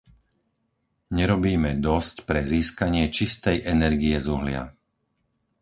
Nerobíme 1.17 1.71
dosť 1.87 2.15
pre 2.27 2.41
získanie 2.53 3.05
čistej 3.17 3.57
energie 3.73 4.17
z 4.17 4.27
uhlia. 4.35 4.63